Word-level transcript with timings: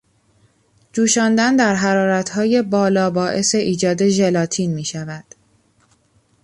جوشاندن 0.93 1.55
در 1.55 1.75
حرارتهای 1.75 2.61
بالا 2.61 3.09
باعث 3.09 3.55
ایجاد 3.55 4.07
ژلاتین 4.09 4.73
میشود. 4.73 5.25